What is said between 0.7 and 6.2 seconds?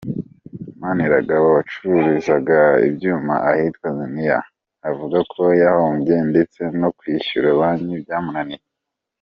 Maniragaba wacururizaga ibyuma ahitwa Ziniya, avuga ko yahombye